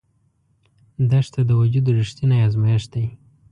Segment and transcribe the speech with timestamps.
[1.09, 3.05] دښته د وجود رښتینی ازمېښت دی.